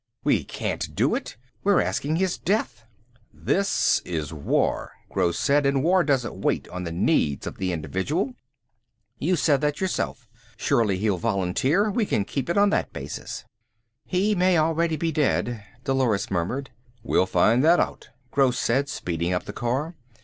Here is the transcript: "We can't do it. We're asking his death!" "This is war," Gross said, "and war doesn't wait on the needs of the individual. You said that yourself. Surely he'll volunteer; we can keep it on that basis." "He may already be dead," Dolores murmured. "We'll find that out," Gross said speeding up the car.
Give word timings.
"We 0.23 0.43
can't 0.43 0.95
do 0.95 1.13
it. 1.13 1.37
We're 1.63 1.79
asking 1.79 2.15
his 2.15 2.39
death!" 2.39 2.85
"This 3.31 4.01
is 4.03 4.33
war," 4.33 4.93
Gross 5.11 5.37
said, 5.37 5.63
"and 5.63 5.83
war 5.83 6.03
doesn't 6.03 6.41
wait 6.41 6.67
on 6.69 6.85
the 6.85 6.91
needs 6.91 7.45
of 7.45 7.59
the 7.59 7.71
individual. 7.71 8.33
You 9.19 9.35
said 9.35 9.61
that 9.61 9.79
yourself. 9.79 10.27
Surely 10.57 10.97
he'll 10.97 11.19
volunteer; 11.19 11.91
we 11.91 12.07
can 12.07 12.25
keep 12.25 12.49
it 12.49 12.57
on 12.57 12.71
that 12.71 12.91
basis." 12.93 13.45
"He 14.03 14.33
may 14.33 14.57
already 14.57 14.95
be 14.97 15.11
dead," 15.11 15.63
Dolores 15.83 16.31
murmured. 16.31 16.71
"We'll 17.03 17.27
find 17.27 17.63
that 17.63 17.79
out," 17.79 18.09
Gross 18.31 18.57
said 18.57 18.89
speeding 18.89 19.33
up 19.33 19.43
the 19.43 19.53
car. 19.53 19.93